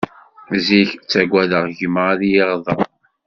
Zik 0.67 0.89
ttaggadeɣ 0.95 1.63
gma 1.77 2.01
ad 2.13 2.21
iyi-iɣdeṛ. 2.27 2.81